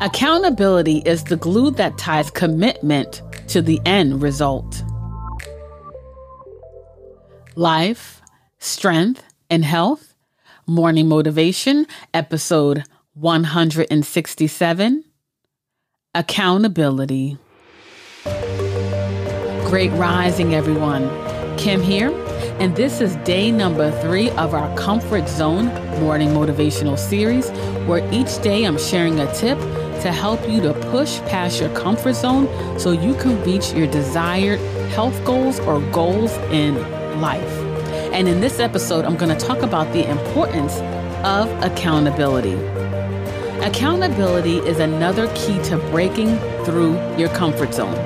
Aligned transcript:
Accountability 0.00 0.98
is 1.06 1.24
the 1.24 1.36
glue 1.36 1.70
that 1.72 1.96
ties 1.96 2.30
commitment 2.30 3.22
to 3.48 3.62
the 3.62 3.80
end 3.86 4.22
result. 4.22 4.84
Life, 7.54 8.20
strength, 8.58 9.24
and 9.48 9.64
health. 9.64 10.14
Morning 10.66 11.08
Motivation, 11.08 11.86
episode 12.12 12.84
167. 13.14 15.04
Accountability. 16.14 17.38
Great 19.64 19.90
rising, 19.92 20.54
everyone. 20.54 21.08
Kim 21.56 21.80
here, 21.80 22.10
and 22.58 22.76
this 22.76 23.00
is 23.00 23.16
day 23.24 23.50
number 23.50 23.90
three 24.00 24.30
of 24.30 24.54
our 24.54 24.76
Comfort 24.76 25.28
Zone 25.28 25.66
Morning 26.00 26.30
Motivational 26.30 26.98
Series, 26.98 27.48
where 27.86 28.06
each 28.12 28.40
day 28.42 28.64
I'm 28.64 28.78
sharing 28.78 29.20
a 29.20 29.32
tip 29.34 29.58
to 30.02 30.12
help 30.12 30.46
you 30.48 30.60
to 30.62 30.74
push 30.90 31.20
past 31.20 31.60
your 31.60 31.70
comfort 31.70 32.14
zone 32.14 32.48
so 32.78 32.92
you 32.92 33.14
can 33.14 33.42
reach 33.44 33.72
your 33.72 33.86
desired 33.86 34.60
health 34.90 35.24
goals 35.24 35.60
or 35.60 35.80
goals 35.92 36.32
in 36.50 36.74
life. 37.20 37.42
And 38.12 38.28
in 38.28 38.40
this 38.40 38.60
episode, 38.60 39.04
I'm 39.04 39.16
going 39.16 39.36
to 39.36 39.46
talk 39.46 39.62
about 39.62 39.92
the 39.92 40.08
importance 40.08 40.76
of 41.24 41.50
accountability. 41.62 42.54
Accountability 43.64 44.58
is 44.58 44.78
another 44.78 45.26
key 45.34 45.62
to 45.64 45.78
breaking 45.90 46.38
through 46.64 46.98
your 47.16 47.28
comfort 47.30 47.72
zone. 47.72 47.96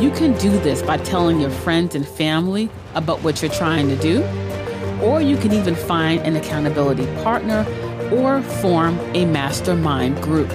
You 0.00 0.10
can 0.10 0.36
do 0.38 0.50
this 0.60 0.82
by 0.82 0.96
telling 0.98 1.40
your 1.40 1.50
friends 1.50 1.94
and 1.94 2.06
family 2.06 2.70
about 2.94 3.22
what 3.22 3.42
you're 3.42 3.50
trying 3.50 3.88
to 3.88 3.96
do, 3.96 4.22
or 5.02 5.20
you 5.20 5.36
can 5.36 5.52
even 5.52 5.74
find 5.74 6.20
an 6.22 6.36
accountability 6.36 7.06
partner 7.22 7.66
or 8.12 8.42
form 8.42 8.98
a 9.14 9.24
mastermind 9.26 10.20
group. 10.22 10.48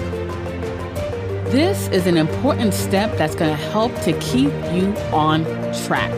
This 1.50 1.88
is 1.88 2.06
an 2.06 2.16
important 2.16 2.74
step 2.74 3.16
that's 3.16 3.34
going 3.34 3.50
to 3.50 3.62
help 3.70 3.94
to 4.00 4.12
keep 4.18 4.52
you 4.72 4.94
on 5.12 5.44
track. 5.84 6.12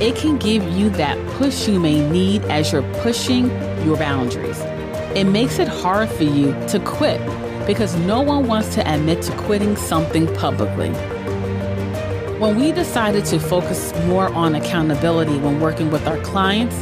It 0.00 0.16
can 0.16 0.36
give 0.38 0.62
you 0.72 0.90
that 0.90 1.16
push 1.38 1.68
you 1.68 1.80
may 1.80 2.06
need 2.10 2.42
as 2.44 2.72
you're 2.72 2.82
pushing 3.00 3.46
your 3.84 3.96
boundaries. 3.96 4.58
It 5.14 5.24
makes 5.24 5.58
it 5.58 5.68
hard 5.68 6.08
for 6.10 6.24
you 6.24 6.52
to 6.68 6.80
quit 6.80 7.20
because 7.66 7.94
no 7.96 8.20
one 8.20 8.46
wants 8.46 8.74
to 8.74 8.92
admit 8.92 9.22
to 9.22 9.36
quitting 9.38 9.76
something 9.76 10.26
publicly. 10.34 10.90
When 12.38 12.58
we 12.58 12.72
decided 12.72 13.24
to 13.26 13.38
focus 13.38 13.94
more 14.06 14.28
on 14.34 14.56
accountability 14.56 15.38
when 15.38 15.60
working 15.60 15.90
with 15.92 16.06
our 16.08 16.18
clients, 16.22 16.74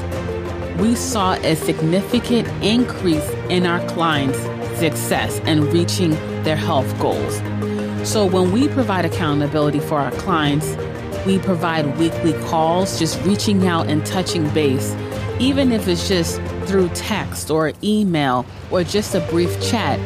we 0.78 0.94
saw 0.94 1.32
a 1.34 1.54
significant 1.56 2.48
increase 2.62 3.28
in 3.48 3.66
our 3.66 3.86
clients' 3.88 4.38
success 4.78 5.40
and 5.44 5.72
reaching 5.72 6.10
their 6.42 6.56
health 6.56 6.98
goals. 6.98 7.36
So, 8.08 8.24
when 8.24 8.52
we 8.52 8.68
provide 8.68 9.04
accountability 9.04 9.80
for 9.80 9.98
our 9.98 10.10
clients, 10.12 10.76
we 11.26 11.38
provide 11.38 11.98
weekly 11.98 12.32
calls, 12.44 12.98
just 12.98 13.22
reaching 13.24 13.66
out 13.66 13.88
and 13.88 14.04
touching 14.06 14.48
base, 14.50 14.94
even 15.38 15.70
if 15.72 15.86
it's 15.86 16.08
just 16.08 16.40
through 16.64 16.88
text 16.90 17.50
or 17.50 17.72
email 17.82 18.46
or 18.70 18.84
just 18.84 19.14
a 19.14 19.20
brief 19.28 19.52
chat, 19.62 19.98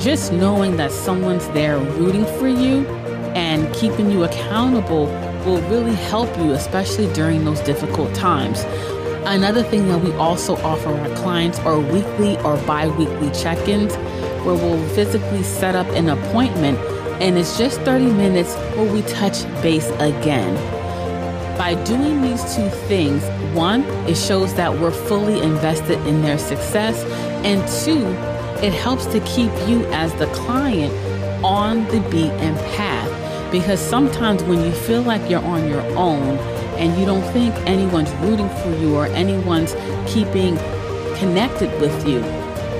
just 0.00 0.32
knowing 0.32 0.76
that 0.76 0.90
someone's 0.90 1.46
there 1.48 1.78
rooting 1.78 2.24
for 2.38 2.48
you 2.48 2.86
and 3.34 3.72
keeping 3.74 4.10
you 4.10 4.24
accountable 4.24 5.06
will 5.44 5.60
really 5.68 5.94
help 5.94 6.34
you, 6.38 6.52
especially 6.52 7.12
during 7.12 7.44
those 7.44 7.60
difficult 7.60 8.14
times. 8.14 8.64
Another 9.26 9.62
thing 9.62 9.88
that 9.88 9.98
we 9.98 10.12
also 10.12 10.54
offer 10.56 10.90
our 10.90 11.08
clients 11.16 11.58
are 11.60 11.78
weekly 11.78 12.36
or 12.38 12.58
bi 12.66 12.88
weekly 12.88 13.30
check 13.30 13.66
ins 13.66 13.94
where 14.44 14.54
we'll 14.54 14.86
physically 14.90 15.42
set 15.42 15.74
up 15.74 15.86
an 15.96 16.10
appointment 16.10 16.78
and 17.22 17.38
it's 17.38 17.56
just 17.56 17.80
30 17.80 18.12
minutes 18.12 18.54
where 18.76 18.92
we 18.92 19.00
touch 19.02 19.44
base 19.62 19.88
again. 19.92 20.54
By 21.56 21.82
doing 21.84 22.20
these 22.20 22.42
two 22.54 22.68
things, 22.86 23.24
one, 23.54 23.82
it 24.06 24.16
shows 24.16 24.52
that 24.54 24.78
we're 24.78 24.90
fully 24.90 25.40
invested 25.40 26.04
in 26.06 26.20
their 26.20 26.36
success, 26.36 27.02
and 27.44 27.66
two, 27.84 28.04
it 28.62 28.72
helps 28.72 29.06
to 29.06 29.20
keep 29.20 29.52
you 29.68 29.86
as 29.86 30.12
the 30.14 30.26
client 30.34 30.92
on 31.44 31.84
the 31.84 32.00
beat 32.10 32.32
and 32.42 32.56
path. 32.76 33.52
Because 33.52 33.80
sometimes 33.80 34.42
when 34.42 34.60
you 34.60 34.72
feel 34.72 35.02
like 35.02 35.30
you're 35.30 35.44
on 35.44 35.68
your 35.68 35.82
own 35.96 36.36
and 36.76 36.98
you 36.98 37.06
don't 37.06 37.24
think 37.32 37.54
anyone's 37.66 38.10
rooting 38.16 38.48
for 38.48 38.74
you 38.76 38.94
or 38.96 39.06
anyone's 39.06 39.74
keeping 40.06 40.56
connected 41.16 41.70
with 41.80 42.06
you, 42.06 42.18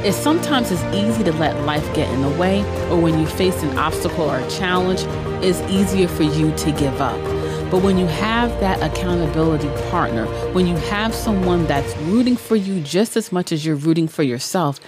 it 0.04 0.12
sometimes 0.12 0.70
is 0.70 0.82
easy 0.94 1.24
to 1.24 1.32
let 1.32 1.58
life 1.62 1.84
get 1.94 2.08
in 2.12 2.22
the 2.22 2.28
way, 2.30 2.60
or 2.90 3.00
when 3.00 3.18
you 3.18 3.26
face 3.26 3.62
an 3.62 3.78
obstacle 3.78 4.30
or 4.30 4.38
a 4.38 4.50
challenge, 4.50 5.00
it's 5.42 5.60
easier 5.72 6.08
for 6.08 6.24
you 6.24 6.54
to 6.56 6.72
give 6.72 7.00
up. 7.00 7.18
But 7.70 7.82
when 7.82 7.96
you 7.96 8.06
have 8.06 8.50
that 8.60 8.82
accountability 8.82 9.68
partner, 9.90 10.26
when 10.52 10.66
you 10.66 10.76
have 10.76 11.14
someone 11.14 11.66
that's 11.66 11.96
rooting 12.02 12.36
for 12.36 12.54
you 12.54 12.80
just 12.82 13.16
as 13.16 13.32
much 13.32 13.50
as 13.50 13.64
you're 13.64 13.76
rooting 13.76 14.06
for 14.06 14.22
yourself, 14.22 14.78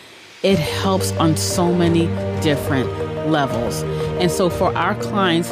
it 0.42 0.58
helps 0.58 1.12
on 1.12 1.36
so 1.36 1.72
many 1.72 2.06
different 2.42 2.88
levels. 3.28 3.82
And 4.20 4.30
so 4.30 4.50
for 4.50 4.76
our 4.76 4.94
clients, 4.96 5.50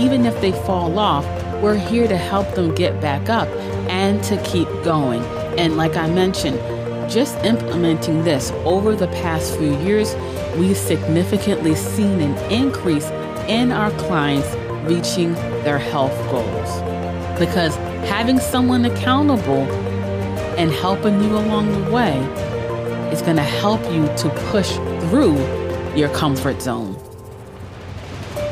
even 0.00 0.24
if 0.24 0.40
they 0.40 0.52
fall 0.52 0.98
off, 0.98 1.26
we're 1.62 1.78
here 1.78 2.08
to 2.08 2.16
help 2.16 2.52
them 2.56 2.74
get 2.74 3.00
back 3.00 3.28
up 3.28 3.46
and 3.88 4.22
to 4.24 4.36
keep 4.42 4.66
going. 4.82 5.22
And 5.56 5.76
like 5.76 5.96
I 5.96 6.10
mentioned, 6.10 6.58
just 7.08 7.36
implementing 7.44 8.24
this 8.24 8.50
over 8.64 8.96
the 8.96 9.06
past 9.08 9.56
few 9.56 9.78
years, 9.78 10.16
we've 10.56 10.76
significantly 10.76 11.76
seen 11.76 12.20
an 12.20 12.36
increase 12.52 13.08
in 13.48 13.70
our 13.70 13.92
clients 13.92 14.52
reaching 14.90 15.34
their 15.62 15.78
health 15.78 16.16
goals. 16.32 17.38
Because 17.38 17.76
having 18.08 18.40
someone 18.40 18.84
accountable 18.84 19.62
and 20.58 20.72
helping 20.72 21.22
you 21.22 21.38
along 21.38 21.70
the 21.84 21.90
way 21.92 22.18
is 23.12 23.22
going 23.22 23.36
to 23.36 23.42
help 23.42 23.80
you 23.92 24.06
to 24.16 24.28
push 24.50 24.72
through 25.08 25.36
your 25.94 26.08
comfort 26.08 26.60
zone. 26.60 26.96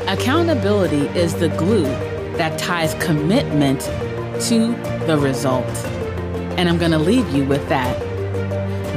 Accountability 0.07 1.07
is 1.19 1.35
the 1.35 1.49
glue 1.49 1.87
that 2.37 2.59
ties 2.59 2.95
commitment 2.95 3.81
to 4.49 4.75
the 5.07 5.19
result. 5.21 5.67
And 6.57 6.69
I'm 6.69 6.79
going 6.79 6.91
to 6.93 6.99
leave 6.99 7.29
you 7.31 7.45
with 7.45 7.69
that. 7.69 8.07